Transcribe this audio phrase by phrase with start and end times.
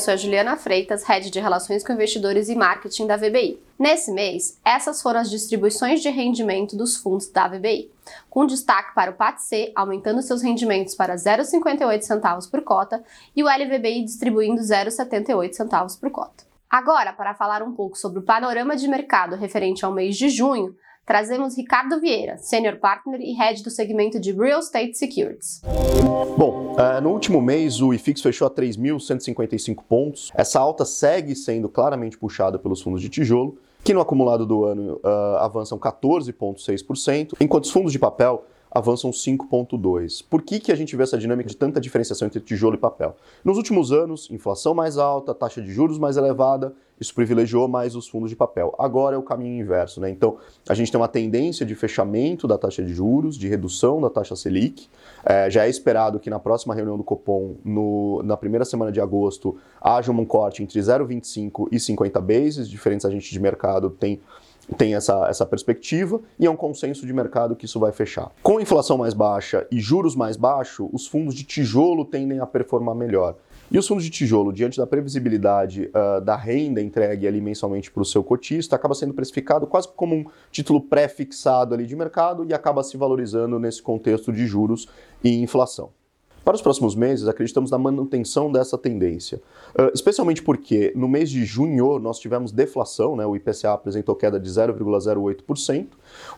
[0.00, 3.60] eu sou a Juliana Freitas, Head de Relações com Investidores e Marketing da VBI.
[3.78, 7.90] Nesse mês, essas foram as distribuições de rendimento dos fundos da VBI,
[8.30, 13.04] com destaque para o PATC aumentando seus rendimentos para 0,58 centavos por cota
[13.36, 16.44] e o LVBI distribuindo 0,78 centavos por cota.
[16.70, 20.74] Agora, para falar um pouco sobre o panorama de mercado referente ao mês de junho,
[21.10, 25.60] trazemos Ricardo Vieira, Senior Partner e Head do segmento de Real Estate Securities.
[26.38, 30.30] Bom, uh, no último mês o IFIX fechou a 3.155 pontos.
[30.36, 35.00] Essa alta segue sendo claramente puxada pelos fundos de tijolo, que no acumulado do ano
[35.02, 40.24] uh, avançam 14,6%, enquanto os fundos de papel avançam 5,2%.
[40.28, 43.16] Por que, que a gente vê essa dinâmica de tanta diferenciação entre tijolo e papel?
[43.44, 48.06] Nos últimos anos, inflação mais alta, taxa de juros mais elevada, isso privilegiou mais os
[48.06, 48.74] fundos de papel.
[48.78, 50.10] Agora é o caminho inverso, né?
[50.10, 50.36] Então,
[50.68, 54.36] a gente tem uma tendência de fechamento da taxa de juros, de redução da taxa
[54.36, 54.86] Selic.
[55.24, 59.00] É, já é esperado que na próxima reunião do Copom, no, na primeira semana de
[59.00, 62.68] agosto, haja um corte entre 0,25 e 50 bases.
[62.68, 64.20] Diferentes agentes de mercado têm
[64.76, 68.30] tem essa, essa perspectiva e é um consenso de mercado que isso vai fechar.
[68.42, 72.94] Com inflação mais baixa e juros mais baixos, os fundos de tijolo tendem a performar
[72.94, 73.36] melhor.
[73.70, 78.02] E os fundos de tijolo, diante da previsibilidade uh, da renda entregue ali mensalmente para
[78.02, 82.52] o seu cotista, acaba sendo precificado quase como um título pré-fixado ali de mercado e
[82.52, 84.88] acaba se valorizando nesse contexto de juros
[85.22, 85.90] e inflação.
[86.44, 89.42] Para os próximos meses, acreditamos na manutenção dessa tendência,
[89.78, 94.40] uh, especialmente porque no mês de junho nós tivemos deflação, né, o IPCA apresentou queda
[94.40, 95.88] de 0,08%,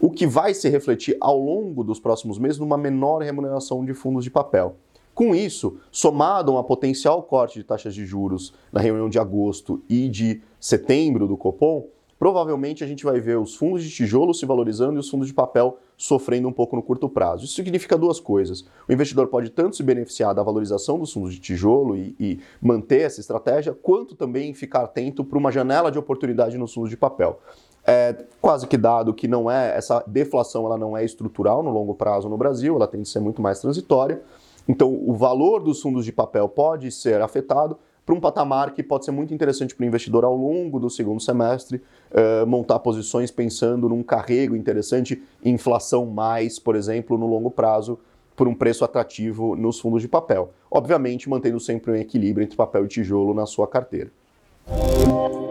[0.00, 4.24] o que vai se refletir ao longo dos próximos meses numa menor remuneração de fundos
[4.24, 4.76] de papel.
[5.14, 9.82] Com isso, somado a um potencial corte de taxas de juros na reunião de agosto
[9.88, 11.86] e de setembro do Copom,
[12.22, 15.34] provavelmente a gente vai ver os fundos de tijolo se valorizando e os fundos de
[15.34, 17.44] papel sofrendo um pouco no curto prazo.
[17.44, 18.64] Isso significa duas coisas.
[18.88, 23.00] O investidor pode tanto se beneficiar da valorização dos fundos de tijolo e, e manter
[23.00, 27.40] essa estratégia, quanto também ficar atento para uma janela de oportunidade nos fundos de papel.
[27.84, 31.92] É quase que dado que não é essa deflação, ela não é estrutural no longo
[31.92, 34.22] prazo no Brasil, ela tende a ser muito mais transitória.
[34.68, 39.04] Então, o valor dos fundos de papel pode ser afetado, para um patamar que pode
[39.04, 43.88] ser muito interessante para o investidor ao longo do segundo semestre, uh, montar posições pensando
[43.88, 47.98] num carrego interessante, inflação mais, por exemplo, no longo prazo,
[48.34, 50.52] por um preço atrativo nos fundos de papel.
[50.70, 54.10] Obviamente, mantendo sempre um equilíbrio entre papel e tijolo na sua carteira.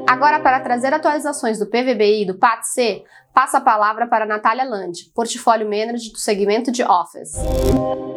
[0.07, 3.03] Agora, para trazer atualizações do PVBI e do PATC,
[3.33, 7.33] passa a palavra para Natália Land, portfólio manager do segmento de Office.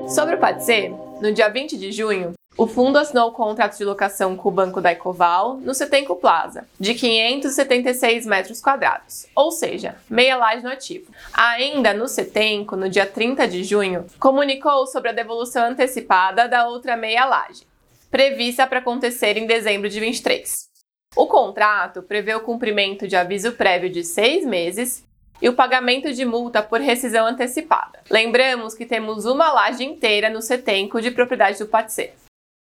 [0.08, 4.36] Sobre o PATC, no dia 20 de junho, o fundo assinou o contrato de locação
[4.36, 10.36] com o Banco da Ecoval no Setenco Plaza, de 576 metros quadrados, ou seja, meia
[10.36, 11.10] laje no ativo.
[11.32, 16.96] Ainda no Setenco, no dia 30 de junho, comunicou sobre a devolução antecipada da outra
[16.96, 17.66] meia laje,
[18.08, 20.68] prevista para acontecer em dezembro de 23.
[21.16, 25.04] O contrato prevê o cumprimento de aviso prévio de seis meses
[25.42, 28.00] e o pagamento de multa por rescisão antecipada.
[28.08, 32.12] Lembramos que temos uma laje inteira no Setenco de propriedade do Patse.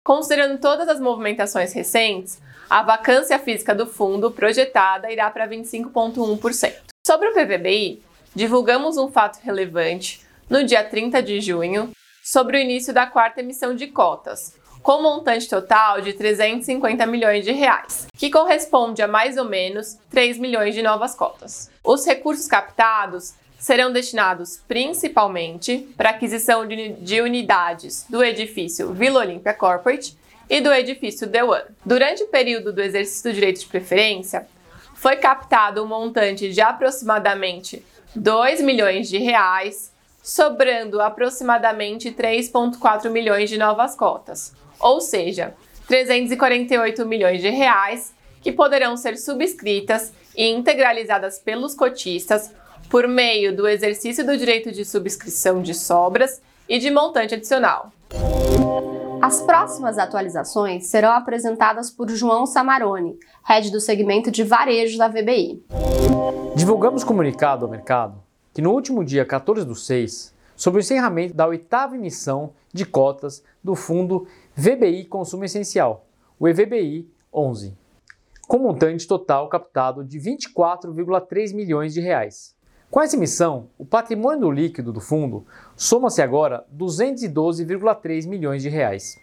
[0.06, 2.40] Considerando todas as movimentações recentes,
[2.70, 6.76] a vacância física do fundo projetada irá para 25,1%.
[7.04, 8.04] Sobre o PVBI,
[8.36, 11.90] divulgamos um fato relevante no dia 30 de junho
[12.24, 17.52] sobre o início da quarta emissão de cotas, com montante total de 350 milhões de
[17.52, 21.72] reais, que corresponde a mais ou menos 3 milhões de novas cotas.
[21.84, 23.34] Os recursos captados
[23.66, 30.16] serão destinados principalmente para aquisição de, de unidades do edifício Vila Olímpia Corporate
[30.48, 31.64] e do edifício The One.
[31.84, 34.48] Durante o período do exercício do direito de preferência,
[34.94, 37.84] foi captado um montante de aproximadamente
[38.16, 45.56] 2 milhões de reais, sobrando aproximadamente 3,4 milhões de novas cotas, ou seja,
[45.88, 52.54] 348 milhões de reais que poderão ser subscritas e integralizadas pelos cotistas
[52.90, 57.92] por meio do exercício do direito de subscrição de sobras e de montante adicional.
[59.22, 65.64] As próximas atualizações serão apresentadas por João Samarone, head do segmento de varejo da VBI.
[66.56, 68.24] Divulgamos comunicado ao mercado
[68.54, 73.44] que no último dia 14 do 6, sobre o encerramento da oitava emissão de cotas
[73.62, 76.06] do fundo VBI Consumo Essencial,
[76.40, 77.76] o EVBI 11,
[78.48, 82.55] com montante total captado de 24,3 milhões de reais.
[82.90, 85.46] Com essa emissão, o patrimônio líquido do fundo
[85.76, 89.16] soma-se agora 212,3 milhões de reais.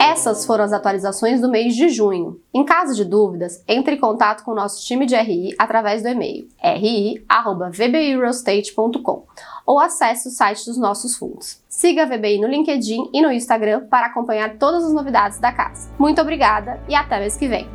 [0.00, 2.40] Essas foram as atualizações do mês de junho.
[2.52, 6.08] Em caso de dúvidas, entre em contato com o nosso time de RI através do
[6.08, 9.26] e-mail ri@vbirealestate.com
[9.66, 11.60] ou acesse o site dos nossos fundos.
[11.68, 15.90] Siga a VBI no LinkedIn e no Instagram para acompanhar todas as novidades da casa.
[15.98, 17.68] Muito obrigada e até mês que vem.